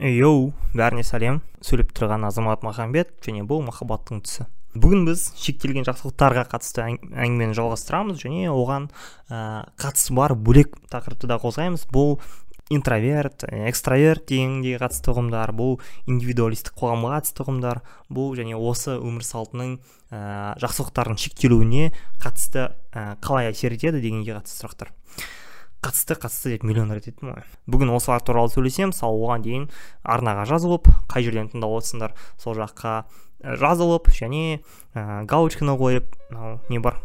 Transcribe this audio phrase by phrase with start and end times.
[0.00, 1.42] йоу бәріне сәлем.
[1.60, 8.20] Сөйлеп тұрған азамат махамбет және бұл махаббаттың түсі бүгін біз шектелген жақсылықтарға қатысты әңгімені жалғастырамыз
[8.22, 8.86] және оған
[9.26, 11.88] ә, қатысы бар бөлек тақырыпты да қозғаймыз.
[11.90, 12.20] Бұл
[12.70, 17.82] интроверт экстраверт дегенге қатысты ұғымдар бұл индивидуалистік қоғамға қатысты ұғымдар
[18.14, 19.76] бұл және осы өмір салтының
[20.14, 21.90] ә, жақсылықтардың шектелуіне
[22.22, 24.94] қатысты ә, қалай әсер етеді дегенге қатысты сұрақтар.
[25.80, 27.44] Қатысты қатысты деп миллион рет айттым ғой.
[27.70, 29.68] Бүгін осылар туралы сөйлесемін мысалы оған дейін
[30.04, 33.04] арнаға жазылып қай жерден тыңдап отырсыңдар сол жаққа
[33.40, 34.60] жазылып және
[34.94, 37.00] ә, галочканы қойып мынау не бар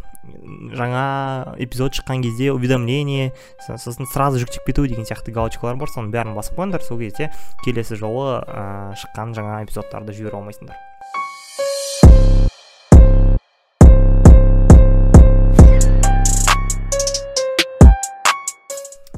[0.76, 6.36] жаңа эпизод шыққан кезде уведомление сосын сразу жүктеп кету деген сияқты галочкалар бар соның бәрін
[6.36, 6.84] басып қойыңдар.
[6.84, 7.32] Сол кезде
[7.64, 10.95] келесі жолы ә, шыққан жаңа эпизодтарды жібере алмайсыңдар.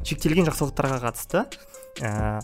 [0.07, 1.43] Шектелген жақсылықтарға қатысты
[2.05, 2.39] ә,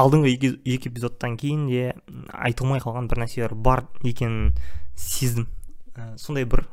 [0.00, 0.52] алдыңғы екі,
[0.88, 1.84] эпизодтан кейін де
[2.32, 4.54] айтылмай қалған бір нәрселер бар екенін
[4.96, 5.48] сездім
[5.96, 6.64] ә, сондай бір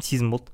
[0.00, 0.52] сезім болды.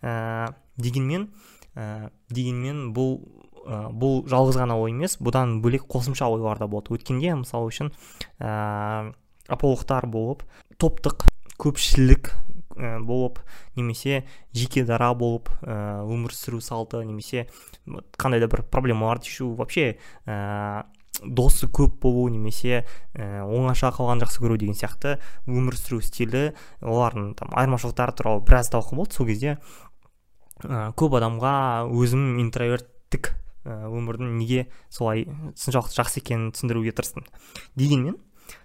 [0.00, 1.28] Ә, дегенмен
[1.76, 3.18] ә, дегенмен бұл
[3.66, 6.96] ә, бұл жалғыз ғана ой емес бұдан бөлек қосымша ойлар да болды.
[6.96, 7.92] Өткенде мысалы үшін
[8.40, 9.12] ә,
[9.52, 10.46] болып
[10.80, 11.26] топтық
[11.60, 12.32] көпшілік
[12.76, 13.40] болып
[13.76, 17.46] немесе жеке дара болып өмір сүру салты немесе
[18.18, 20.84] қандай да бір проблемаларды шешу вообще ә,
[21.20, 27.34] досы көп болу немесе ә, оңаша қалған жақсы көру деген сияқты өмір сүру стилі олардың
[27.38, 29.58] там айырмашылықтары туралы біраз талқы болды сол кезде.
[30.64, 31.54] Ә, көп адамға
[31.92, 37.26] өзім интроверттік өмірдің неге солай соншалықты жақсы екенін түсіндіруге тырыстым.
[37.76, 38.16] Дегенмен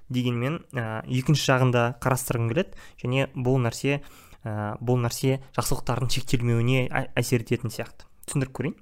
[0.09, 2.78] дегенмен ә, екінші жағын да қарастырғым келеді.
[3.02, 4.00] Және бұл нәрсе
[4.44, 8.08] ә, бұл нәрсе жақсылықтардың шектелмеуіне әсер ететін сияқты.
[8.28, 8.78] Түсіндіріп көрейін.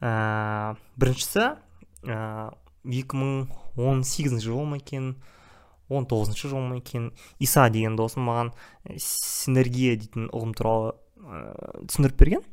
[0.00, 1.46] Ә, біріншісі
[2.08, 2.18] ә,
[2.86, 5.16] 2018 жыл ма екен
[5.88, 8.52] он тоғызыншы жыл ма екен иса деген досым маған
[8.98, 12.44] синергия дейтін ұғым туралы ә, түсіндіріп берген.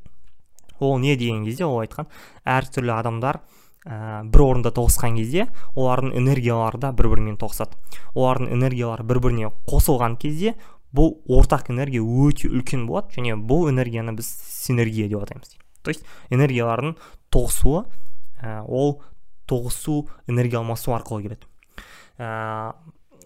[0.80, 2.10] Ол не деген кезде ол айтқан
[2.46, 3.42] әртүрлі адамдар
[3.86, 7.78] ә, бір орында тоғысқан кезде олардың энергиялары да бір бірімен тоғысады.
[8.16, 10.56] Олардың энергиялары бір біріне қосылған кезде
[10.94, 15.58] бұл ортақ энергия өте үлкен болады және бұл энергияны біз синергия деп атаймыз.
[15.84, 16.96] То есть энергиялардың
[17.34, 17.84] тоғысуы
[18.42, 19.02] ә, ол
[19.50, 21.48] тоғысу энергия алмасу арқылы келеді.
[22.18, 22.74] Ә,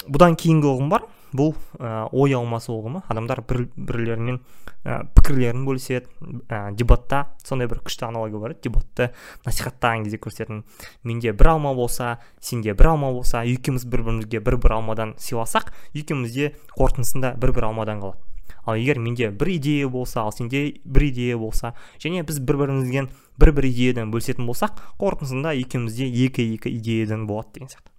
[0.08, 1.06] бұдан кейінгі ұғым бар.
[1.38, 3.04] Бұл ә, ой алмасу ұғымы.
[3.12, 4.40] Адамдар бір бірлерімен
[4.84, 6.10] ә, пікірлерін бөліседі.
[6.50, 8.56] Ә, дебатта сондай бір күшті аналогия бар.
[8.64, 9.12] Дебатты
[9.46, 10.64] насихаттаған кезде көрсететін.
[11.04, 15.72] Менде бір алма болса сенде бір алма болса екеуміз бір бірімізге бір бір алмадан сыйласақ
[15.94, 18.28] екеуміз де қорытындысында бір бір алмадан қалады
[18.68, 21.74] ал егер менде бір идея болса ал сенде бір идея болса
[22.04, 23.10] және біз бір бірімізбен
[23.40, 27.92] бір бір идеядан бөлісетін болсақ қорытындысында екеумізде екі екі идеядан болады деген сияқты.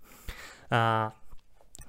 [0.71, 1.11] Ә,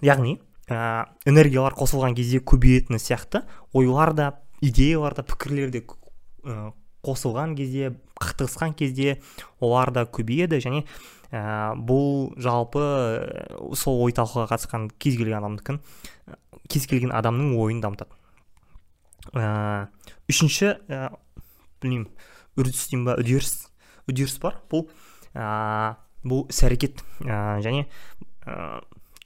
[0.01, 3.43] яғни ә, энергиялар қосылған кезде көбейетіні сияқты.
[3.73, 4.27] Ойлар да
[4.61, 5.83] идеялар да пікірлер де
[7.03, 9.19] қосылған кезде қақтығысқан кезде
[9.59, 10.61] олар да көбейеді.
[10.61, 10.85] Және
[11.31, 12.83] ә, бұл жалпы
[13.75, 15.81] сол ой талқыға қатысқан кез келген адамдікін
[16.69, 18.13] кез келген адамның ойын дамытады.
[19.33, 19.89] Ә,
[20.29, 21.09] үшінші ә,
[21.81, 22.09] білмеймін
[22.59, 23.69] үрдіс деймін ба үдеріс
[24.09, 24.59] үдеріс бар.
[24.69, 24.87] Бұл
[25.33, 27.87] ә, бұл іс әрекет ә, және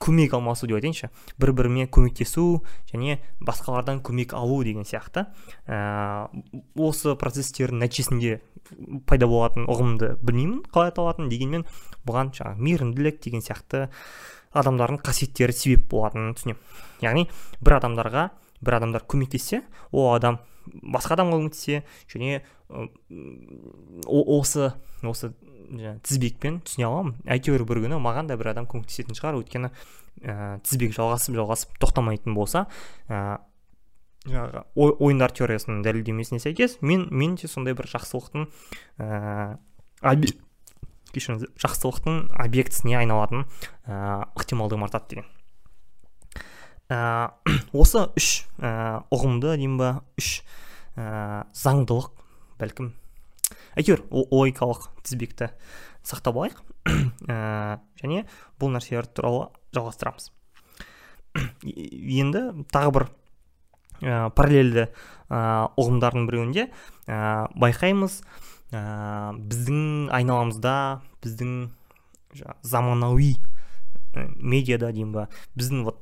[0.03, 1.09] көмек алмасу деп айтайыншы.
[1.39, 5.27] Бір біріме көмектесу және басқалардан көмек алу деген сияқты.
[5.67, 6.27] Ә,
[6.75, 8.41] осы процесстердің нәтижесінде
[9.07, 11.67] пайда болатын ұғымды білмеймін қалай аталатынын дегенмен
[12.07, 13.87] бұған жаңағы мейірімділік деген сияқты
[14.53, 16.59] адамдардың қасиеттері себеп болатынын түсінемін.
[17.03, 17.27] Яғни
[17.63, 18.29] бір адамдарға
[18.63, 22.41] бір адамдар көмектессе ол адам басқа адамға көмектессе және
[24.07, 24.71] осы
[25.03, 25.33] осы
[26.05, 27.15] тізбекпен түсіне аламын.
[27.25, 29.39] Әйтеуір бір күні маған да бір адам көмектесетін шығар.
[29.41, 29.71] Өйткені
[30.21, 32.67] ә, тізбек жалғасып жалғасып тоқтамайтын болса
[33.09, 33.39] ә,
[34.75, 38.47] ойындар теориясының дәлелдемесіне сәйкес мен мен де сондай бір жақсылықтың
[39.03, 40.15] ә,
[41.13, 43.45] кешіріңіз жақсылықтың объектісіне айналатын
[43.85, 45.29] ә, ықтималдығым артады деген.
[46.89, 47.33] Ә,
[47.83, 50.39] осы үш ә, ұғымды деймін ба үш
[50.95, 52.11] ә, заңдылық
[52.61, 52.93] бәлкім
[53.79, 55.49] әйтеуір логикалық тізбекті
[56.05, 56.61] сақтап алайық.
[57.31, 58.25] Ә, және
[58.59, 60.29] бұл нәрселер туралы жалғастырамыз.
[61.63, 62.43] Енді
[62.73, 63.07] тағы бір
[64.03, 65.39] ә, параллельді ә,
[65.79, 66.67] ұғымдардың біреуінде
[67.07, 68.19] ә, байқаймыз.
[68.73, 68.83] Ә,
[69.37, 70.75] біздің айналамызда
[71.23, 71.55] біздің
[72.65, 73.35] заманауи
[74.13, 76.01] ә, медиада деймін ба біздің вот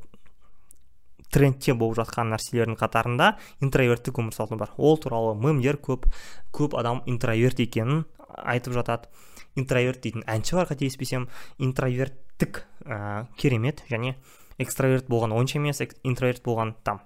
[1.31, 4.73] трендте болып жатқан нәрселердің қатарында интроверттік өмір салты бар.
[4.77, 6.07] Ол туралы мемдер көп
[6.53, 8.05] көп адам интроверт екенін
[8.35, 9.09] айтып жатады.
[9.55, 11.27] Интроверт дейтін әнші бар қателеспесем
[11.59, 14.15] интроверттік ә, керемет және
[14.59, 17.01] экстраверт болған онша емес интроверт болған там.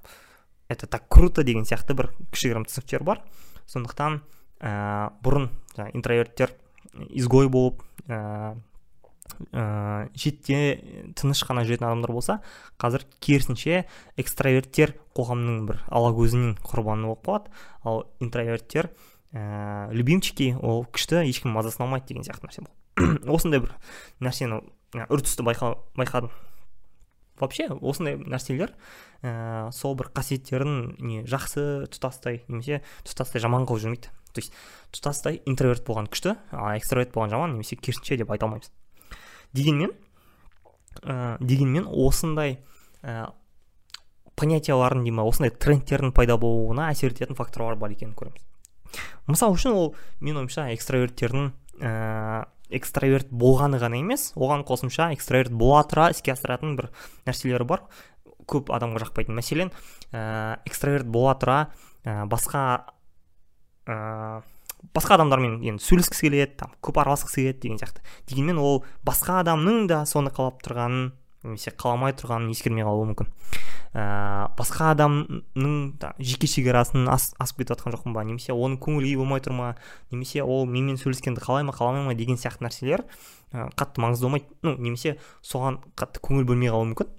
[0.69, 3.21] Это так круто деген сияқты бір кішігірім түсініктер бар.
[3.65, 4.21] Сондықтан
[4.61, 5.49] ә, бұрын
[5.93, 6.53] интроверттер
[7.09, 8.55] изгой болып ә,
[9.51, 10.59] ә, шетте
[11.17, 12.39] тыныш қана жүретін адамдар болса
[12.81, 13.83] қазір керісінше
[14.21, 17.53] экстраверттер қоғамның бір алагөзінің құрбаны болып қалады.
[17.83, 18.91] Ал интроверттер
[19.33, 23.25] ә, любимчики ол күшті ешкім мазасын алмайды деген сияқты нәрсе болды.
[23.35, 23.75] Осындай бір
[24.23, 24.61] нәрсені
[25.09, 26.31] үрдісті байқа, байқадым.
[27.35, 28.71] Вообще осындай нәрселер
[29.19, 34.13] ә, сол бір қасиеттерін не жақсы тұтастай немесе тұтастай жаман қылып жүрмейді.
[34.31, 34.55] То есть
[34.95, 36.37] тұтастай интроверт болған күшті
[36.77, 38.71] экстраверт болған жаман немесе керісінше деп айта алмаймыз.
[39.55, 39.93] Дегенмен
[41.01, 42.59] ә, дегенмен осындай
[43.03, 43.29] ә,
[44.39, 48.43] понятиялардың дей ма осындай трендтердің пайда болуына әсер ететін факторлар бар екенін көреміз.
[49.27, 49.87] Мысалы үшін ол
[50.21, 51.93] менің ойымша экстраверттердің ә,
[52.75, 56.91] экстраверт болғаны ғана емес оған қосымша экстраверт бола тұра іске асыратын бір
[57.27, 57.85] нәрселері бар.
[58.45, 59.71] Көп адамға жақпайтын мәселен
[60.11, 61.59] ә, экстраверт бола тұра
[62.03, 62.83] ә, басқа
[64.93, 68.03] басқа адамдармен енді сөйлескісі келеді там көп араласқысы келеді деген сияқты.
[68.29, 71.13] Дегенмен ол басқа адамның да соны қалап тұрғанын
[71.45, 73.29] немесе қаламай тұрғанын ескермей қалуы мүмкін.
[73.95, 78.23] Ә, басқа адамның да, жеке шекарасын ас, асып кетіп жатқан жоқпын ба?
[78.27, 79.69] Немесе оның көңіл күйі болмай тұр ма?
[80.11, 83.05] Немесе ол менімен сөйлескенді қалай ма қаламай ма деген сияқты нәрселер
[83.53, 84.49] ә, қатты маңызды болмайды.
[84.65, 85.15] Ну немесе
[85.45, 87.13] соған қатты көңіл бөлмей қалуы мүмкін.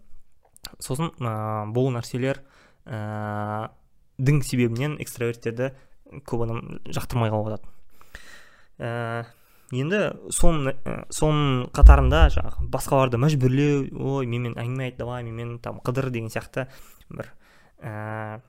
[0.82, 2.42] Сосын ә, бұл нәрселер
[2.84, 3.70] ә,
[4.18, 5.72] дың себебінен экстраверттерді
[6.26, 7.72] көп адам жақтырмай қалып жатады
[8.78, 9.24] ә,
[9.76, 10.02] енді
[10.34, 16.10] соның ә, соның қатарында жаңағы басқаларды мәжбүрлеу ой менімен әңгіме айт давай менімен там қыдыр
[16.14, 16.68] деген сияқты
[17.10, 17.32] бір
[17.82, 18.40] ә,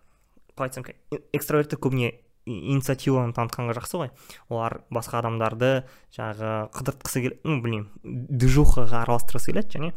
[0.57, 0.87] қалай айтсам
[1.33, 2.13] экстраверттер көбіне
[2.47, 4.11] инициативаны танытқанға жақсы ғой.
[4.47, 5.71] Олар басқа адамдарды
[6.15, 9.91] жаңағы қыдыртқысы келеді ну білмеймін движухаға араластырғысы келеді және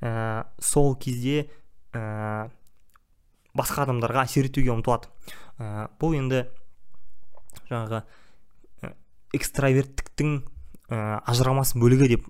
[0.00, 1.48] ә, сол кезде
[1.92, 2.48] ә,
[3.58, 5.10] басқа адамдарға әсер етуге ұмтылады.
[5.58, 6.44] Ә, бұл енді
[7.70, 8.02] жаңағы
[9.36, 10.36] экстраверттіктің
[10.90, 12.26] ә, ажырамас бөлігі деп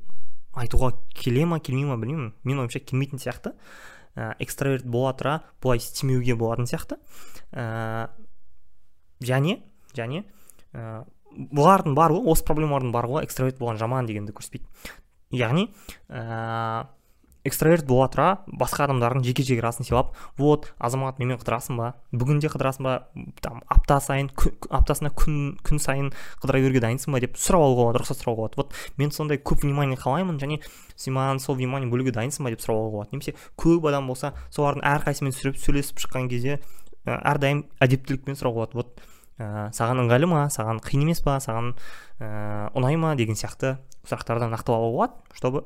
[0.57, 2.33] айтуға келе ма келмей ма білмеймін.
[2.47, 3.53] Менің ойымша келмейтін сияқты.
[4.17, 6.99] Ә, экстраверт бола тұра бұлай істемеуге болатын сияқты.
[7.53, 8.09] Ә,
[9.21, 9.61] және
[9.97, 10.25] және
[10.73, 11.05] ә,
[11.37, 14.65] бұлардың барлығы осы проблемалардың барлығы экстраверт болған жаман дегенді көрсетпейді.
[15.37, 15.69] Яғни
[17.47, 21.93] экстраверт бола тұра басқа адамдардың жеке шекарасын сыйлап вот азамат менімен қыдырасың ба?
[22.13, 22.95] Бүгін де қыдырасың ба?
[23.41, 24.31] Там апта сайын
[24.69, 26.13] аптасына күн күн сайын
[26.43, 27.21] қыдыра беруге дайынсың ба?
[27.23, 28.61] деп сұрап алуға болады рұқсат сұрауға болады.
[28.61, 30.61] Вот мен сондай көп внимание қалаймын және
[30.97, 32.55] сен маған сол внимание бөлуге дайынсың ба?
[32.55, 33.15] деп сұрап алуға болады.
[33.17, 36.61] Немесе көп адам болса солардың әрқайсысымен сөйлесіп шыққан кезде
[37.07, 38.81] әрдайым әдептілікпен сұрауға болады.
[38.83, 39.01] Вот
[39.39, 40.47] ә, саған ыңғайлы ма?
[40.53, 41.39] Саған қиын емес па?
[41.45, 41.75] Саған
[42.19, 43.15] ә, ұнай ма?
[43.19, 43.77] деген сияқты
[44.07, 45.65] сұрақтарды нақтылауға болады чтобы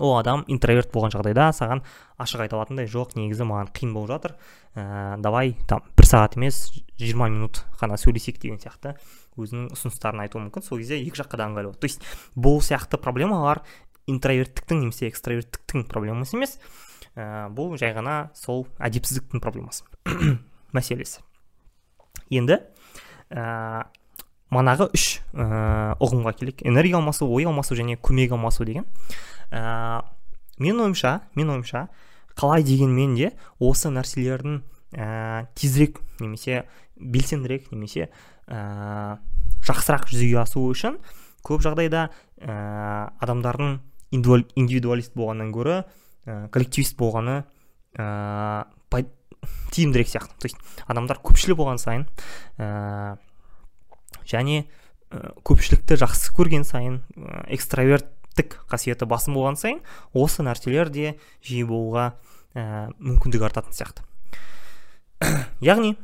[0.00, 1.82] ол адам интроверт болған жағдайда саған
[2.20, 4.34] ашық айта алатындай жоқ негізі маған қиын болып жатыр.
[4.74, 6.62] Ә, давай там бір сағат емес
[7.00, 8.96] жиырма минут қана сөйлесейік деген сияқты
[9.40, 10.64] өзінің ұсыныстарын айтуы мүмкін.
[10.66, 11.80] Сол кезде екі жаққа да ыңғайлы болады.
[11.80, 12.04] То есть
[12.36, 13.62] бұл сияқты проблемалар
[14.10, 16.58] интроверттіктің немесе экстраверттіктің проблемасы емес.
[17.14, 19.84] Ә, бұл жай ғана сол әдепсіздіктің проблемасы.
[20.76, 21.24] Мәселесі.
[22.30, 22.60] Енді
[23.30, 23.86] ә,
[24.50, 26.64] манағы үш ә, ұғымға келейік.
[26.66, 28.86] Энергия алмасу ой алмасу және көмек алмасу деген.
[29.50, 30.02] Ә,
[30.58, 31.86] менің ойымша менің ойымша
[32.38, 34.60] қалай дегенмен де осы нәрселердің
[34.94, 36.64] ә, тезірек немесе
[36.96, 38.10] белсендірек немесе
[38.46, 39.18] ә,
[39.66, 40.98] жақсырақ жүзеге асуы үшін
[41.46, 42.08] көп жағдайда
[42.40, 43.78] ә, адамдардың
[44.12, 47.42] индивидуалист болғаннан гөрі ә, коллективист болғаны
[47.94, 48.66] ә,
[49.70, 50.36] тиімдірек сияқты.
[50.38, 52.06] То есть адамдар көпшілік болған сайын
[52.58, 53.16] ә,
[54.30, 54.64] және
[55.10, 58.08] ә, көпшілікті жақсы көрген сайын ә, экстраверт
[58.38, 59.80] тік қасиеті басым болған сайын
[60.14, 62.12] осы нәрселер де жиі болуға
[62.54, 64.06] ә, мүмкіндік артатын сияқты.
[65.70, 65.96] Яғни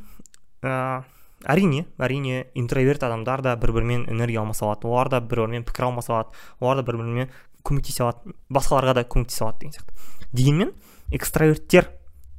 [0.61, 1.03] ә,
[1.47, 5.89] әрине әрине интроверт адамдар да бір бірімен энергия алмаса алады олар да бір бірімен пікір
[5.89, 7.31] алмаса алады олар да бір бірімен
[7.67, 9.93] көмектесе алады басқаларға да көмектесе алады деген сияқты.
[10.33, 10.73] Дегенмен
[11.13, 11.89] экстраверттер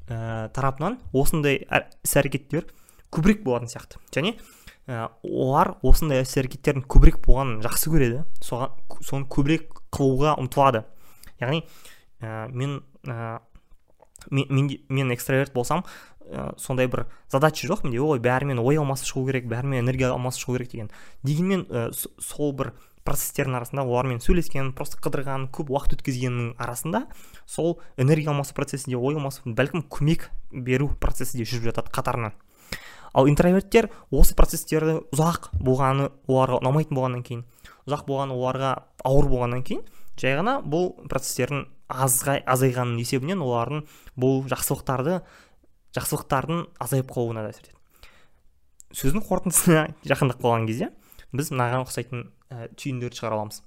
[0.08, 1.62] ә, тарапынан осындай
[2.04, 2.68] іс әрекеттер
[3.14, 4.00] көбірек болатын сияқты.
[4.14, 4.34] Және
[4.88, 8.24] ә, олар осындай іс әрекеттердің көбірек болғанын жақсы көреді.
[8.44, 8.74] Соған
[9.04, 10.84] соны көбірек қылуға ұмтылады.
[11.40, 11.64] Яғни
[12.20, 13.38] ә, мен ә,
[14.30, 15.84] мен, мен, экстраверт болсам
[16.24, 18.00] ә, сондай бір задача жоқ менде.
[18.00, 20.92] Ой бәрімен ой алмасып шығу керек бәрімен энергия алмасып шығу керек деген.
[21.22, 22.74] Дегенмен ә, сол бір
[23.08, 27.06] процесстердің арасында олармен сөйлескен просто қыдырған көп уақыт өткізгеннің арасында
[27.48, 32.36] сол энергия алмасу процесі де ой алмасу бәлкім көмек беру процесі де жүріп жатады қатарынан.
[33.18, 37.42] Ал интроверттер осы процесстерді ұзақ болғаны оларға ұнамайтын болғаннан кейін
[37.88, 38.74] ұзақ болғаны оларға
[39.08, 39.82] ауыр болғаннан кейін
[40.20, 43.84] жай ғана бұл процесстердің азғай азайғанның есебінен олардың
[44.20, 45.18] бұл жақсылықтарды
[45.96, 47.76] жақсылықтардың азайып қалуына да әсер етеді.
[48.98, 50.90] Сөздің қорытындысына жақындап қалған кезде
[51.32, 53.62] біз мынаған ұқсайтын ә, түйіндерді шығара аламыз.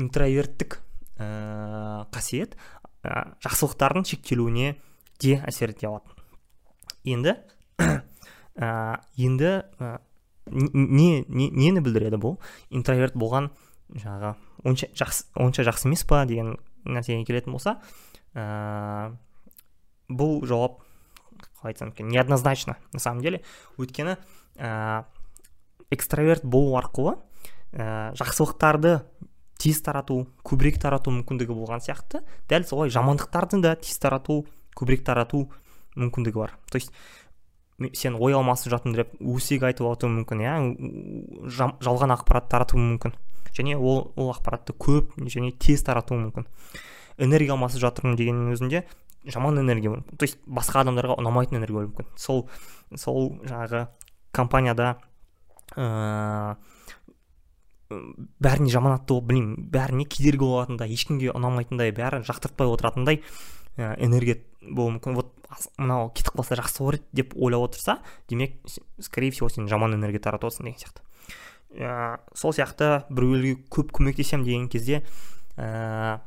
[0.00, 0.78] Интроверттік
[1.20, 2.56] ә, қасиет
[3.04, 4.74] ә, жақсылықтардың шектелуіне
[5.20, 6.16] де әсер ете алады
[7.04, 7.36] енді
[8.60, 9.98] ә, енді ә,
[10.50, 12.36] не, не нені білдіреді бұл?
[12.70, 13.50] Интроверт болған
[13.90, 14.34] жаңағы
[14.68, 17.78] онша жақсы онша жақсы емес па деген нәрсеге келетін болса
[18.34, 19.12] ә,
[20.10, 20.82] бұл жауап
[21.60, 23.42] қалай айтсам екен неоднозначно на самом деле.
[23.78, 24.16] Өйткені
[24.56, 25.04] ә,
[25.90, 27.16] экстраверт болу арқылы
[27.72, 29.00] ә, жақсылықтарды
[29.60, 32.24] тез тарату көбірек тарату мүмкіндігі болған сияқты.
[32.48, 35.50] Дәл солай жамандықтарды да тез тарату көбірек тарату
[35.96, 36.56] мүмкіндігі бар.
[36.70, 36.92] То есть
[37.94, 40.54] сен ой алмасып деп өсек айтып алуы мүмкін иә
[41.80, 43.14] жалған ақпарат таратуы мүмкін.
[43.56, 46.46] Және ол ол ақпаратты көп және тез таратуы мүмкін.
[47.18, 48.84] Энергия алмасып жатырмын дегеннің өзінде
[49.24, 52.12] жаман энергия то есть басқа адамдарға ұнамайтын энергия болуы мүмкін.
[52.16, 52.48] Сол
[52.96, 53.86] сол жаңағы
[54.32, 54.98] компанияда
[55.76, 56.56] ыыы
[57.90, 63.18] бәріне жаманатты болып білмеймін бәріне кедергі болатындай ешкімге ұнамайтындай бәрі жақтыртпай отыратындай
[63.76, 65.16] ә, энергия болуы мүмкін.
[65.16, 65.36] Вот
[65.78, 67.98] мынау кетіп қалса жақсы болар деп ойлап отырса
[68.28, 68.60] демек
[69.00, 71.02] скорее всего сен жаман энергия таратып отырсың деген сияқты.
[71.74, 75.02] Ә, сол сияқты біреуге көп көмектесемін деген кезде
[75.56, 76.20] ә,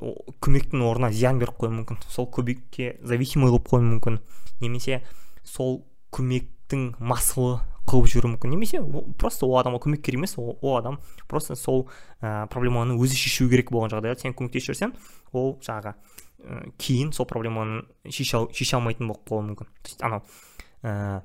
[0.00, 2.00] көмектің орнына зиян беріп қоюы мүмкін.
[2.08, 4.20] Сол көмекке зависимый болып қоюы мүмкін.
[4.60, 5.02] Немесе
[5.44, 5.84] сол
[6.14, 7.60] көмектің масылы
[7.90, 8.54] қылып жіберуі мүмкін.
[8.54, 8.80] Немесе
[9.18, 11.88] просто ол адамға көмек керек емес ол, адам просто сол
[12.20, 14.94] ә, проблеманы өзі шешу керек болған жағдайда сен көмектесіп жіберсең
[15.32, 15.94] ол жаңағы
[16.80, 19.68] кейін сол проблеманы шеше, алмайтын болып қалуы мүмкін.
[19.82, 20.22] То есть анау
[20.82, 21.20] ә,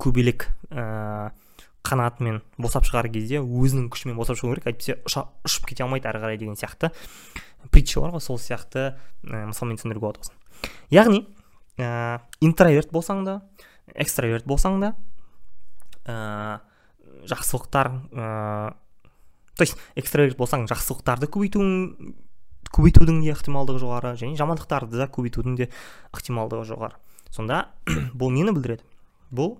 [0.00, 1.32] көбелек ә,
[1.84, 6.38] қанатымен босап шығар кезде өзінің күшімен босап шығу керек әйтпесе ұшып кете алмайды әрі қарай
[6.40, 6.90] деген сияқты
[7.72, 10.32] притча бар ғой сол сияқты ә, мысалмен түсіндіруге болады
[10.94, 11.24] яғни
[11.76, 13.40] ә, интроверт болсаң да
[13.94, 14.94] экстраверт болсаң да
[16.08, 16.60] ә,
[17.28, 18.72] жақсылықтар ә,
[19.54, 22.14] то есть экстраверт болсаң жақсылықтарды көбейтуің
[22.74, 25.68] көбейтудің де ықтималдығы жоғары және жамандықтарды да көбейтудің де
[26.16, 26.98] ықтималдығы жоғары.
[27.30, 27.68] Сонда
[28.18, 28.84] бұл нені білдіреді?
[29.34, 29.56] Бұл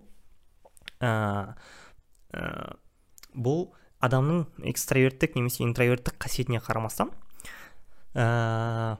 [1.03, 1.55] ә,
[3.35, 3.69] бұл
[4.05, 7.13] адамның экстраверттік немесе интроверттік қасиетіне қарамастан
[8.15, 8.97] ә,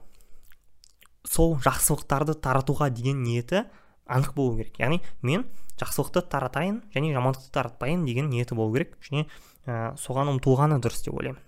[1.27, 3.65] сол жақсылықтарды таратуға деген ниеті
[4.05, 4.79] анық болу керек.
[4.79, 5.45] Яғни мен
[5.79, 8.97] жақсылықты таратайын және жамандықты таратпайын деген ниеті болу керек.
[9.03, 9.25] Және
[9.65, 11.41] ә, соған ұмтылғаны дұрыс деп ойлаймын.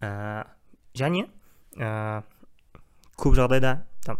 [0.00, 0.46] Ә,
[0.94, 1.26] және
[1.78, 2.22] ә,
[3.16, 4.18] көп жағдайда там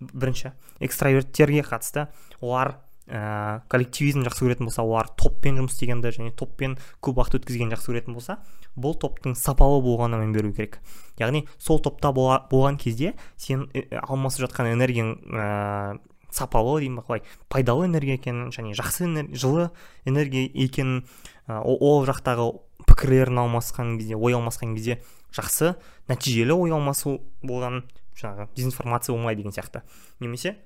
[0.00, 2.08] бірінші экстраверттерге қатысты.
[2.40, 2.76] Олар
[3.08, 7.92] ә, коллективизм жақсы көретін болса олар топпен жұмыс істегенді және топпен көп уақыт өткізгенді жақсы
[7.92, 8.38] көретін болса
[8.78, 10.78] бұл топтың сапалы болғанына мән беру керек.
[11.18, 13.66] Яғни сол топта болған кезде сен
[14.04, 15.98] алмасып жатқан энергияң ә,
[16.30, 19.70] сапалы деймін ба қалай пайдалы энергия екенін және жақсы жылы
[20.04, 21.06] энергия екенін
[21.48, 22.52] ә, ол жақтағы
[22.86, 25.00] пікірлерін алмасқан кезде ой алмасқан кезде
[25.36, 25.74] жақсы
[26.08, 27.82] нәтижелі ой алмасу болған
[28.18, 29.82] жаңағы дезинформация болмайды деген сияқты.
[30.20, 30.56] Немесе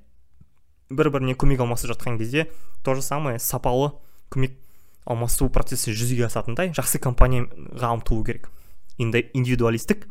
[0.91, 2.49] бір біріне көмек алмасып жатқан кезде
[2.85, 3.93] то же самое сапалы
[4.31, 4.57] көмек
[5.05, 8.51] алмасу процесі жүзеге асатындай жақсы компанияға ұмтылу керек.
[8.99, 10.07] Индивидуалистік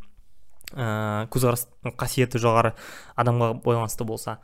[0.75, 1.67] ә, көзқарас
[1.99, 2.73] қасиеті жоғары
[3.19, 4.39] адамға байланысты болса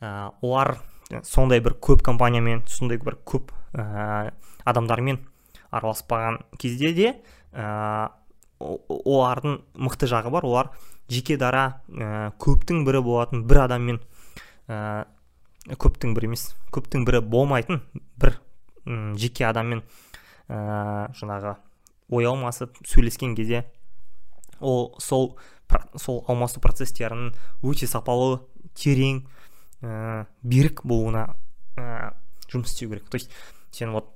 [0.00, 0.78] ә, олар
[1.22, 4.32] сондай бір көп компаниямен сондай бір көп ә,
[4.64, 5.20] адамдармен
[5.70, 7.12] араласпаған кезде де
[8.62, 10.46] олардың мықты жағы бар.
[10.46, 10.70] Олар
[11.10, 14.00] жеке дара ә, көптің бірі болатын бір адаммен
[14.68, 15.04] ә,
[15.68, 17.82] көптің бірі емес көптің бірі болмайтын
[18.20, 18.38] бір
[18.86, 19.82] м, жеке адаммен
[20.48, 21.56] ә, жаңағы
[22.12, 23.64] ой алмасып сөйлескен кезде
[24.60, 25.36] ол сол
[25.96, 27.32] сол алмасу процестерінің
[27.66, 28.40] өте сапалы
[28.78, 29.22] терең
[29.82, 31.34] ә, берік болуына
[31.76, 32.12] ә,
[32.52, 33.08] жұмыс істеу керек.
[33.08, 33.30] То есть
[33.72, 34.10] сен вот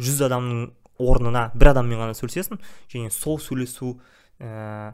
[0.00, 0.70] жүз адамның
[1.00, 2.60] орнына бір адаммен ғана сөйлесесің
[2.92, 3.96] және сол сөйлесу
[4.40, 4.92] ә,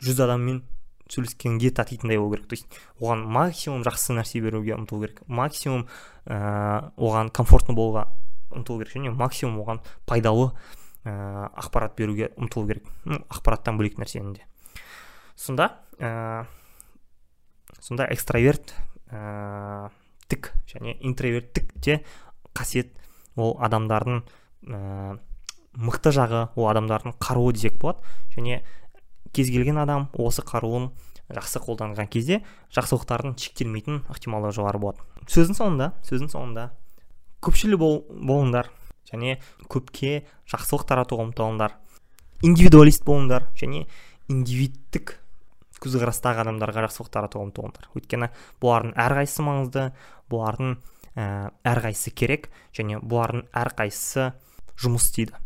[0.00, 0.62] жүз адаммен
[1.10, 2.48] сөйлескенге татитындай болу керек.
[2.48, 2.66] То есть
[3.00, 5.22] оған максимум жақсы нәрсе беруге ұмтылу керек.
[5.26, 5.88] Максимум
[6.24, 8.06] ә, оған комфортно болуға
[8.54, 8.94] ұмтылу керек.
[8.94, 10.52] Және максимум оған пайдалы
[11.04, 12.86] ә, ақпарат беруге ұмтылу керек.
[13.04, 14.46] Ну, ақпараттан бөлек нәрсені де.
[15.34, 16.46] Сонда ә,
[17.80, 18.74] сонда экстраверт
[19.10, 19.90] ә,
[20.70, 22.00] және интроверттік те
[22.54, 22.94] қасиет
[23.36, 24.22] ол адамдардың
[24.66, 25.18] ә,
[25.78, 28.02] мықты жағы ол адамдардың қаруы десек болады.
[28.34, 28.62] Және
[29.32, 30.90] кез келген адам осы қаруын
[31.30, 32.40] жақсы қолданған кезде
[32.74, 35.04] жақсылықтардың шектелмейтін ықтималдығы жоғары болады.
[35.30, 36.66] Сөздің соңында сөздің соңында
[37.44, 38.70] көпшіл бол, болыңдар
[39.10, 39.38] және
[39.70, 41.76] көпке жақсылық таратуға ұмтылыңдар.
[42.42, 43.86] Индивидуалист болыңдар және
[44.30, 45.16] индивидтік
[45.80, 47.88] көзқарастағы адамдарға жақсылық таратуға ұмтылыңдар.
[47.96, 48.30] Өйткені
[48.62, 49.86] бұлардың әрқайсысы маңызды
[50.32, 50.74] бұлардың
[51.16, 54.30] әрқайсысы керек және бұлардың әрқайсысы
[54.80, 55.38] жұмыс істейді.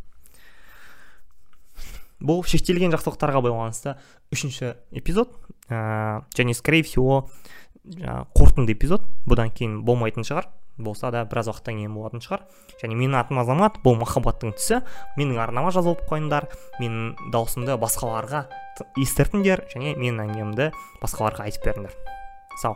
[2.24, 3.96] Бұл шектелген жақсылықтарға байланысты
[4.32, 5.34] үшінші эпизод
[5.68, 7.26] ә, және скорее всего
[7.84, 10.48] жаңағы қорытынды эпизод бұдан кейін болмайтын шығар.
[10.78, 12.46] Болса да біраз уақыттан кейін болатын шығар.
[12.80, 14.80] Және менің атым азамат бұл махаббаттың түсі
[15.18, 16.48] менің арнама жазылып қойыңдар
[16.80, 18.46] менің даусымды басқаларға
[19.04, 20.72] естіртіңдер және менің әңгімемді
[21.04, 21.94] басқаларға айтып беріңдер.
[22.62, 22.74] Сау.